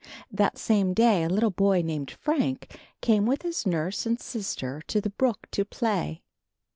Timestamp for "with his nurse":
3.27-4.03